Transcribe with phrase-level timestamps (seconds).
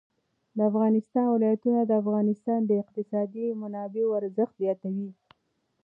[0.55, 5.09] د افغانستان ولايتونه د افغانستان د اقتصادي منابعو ارزښت زیاتوي.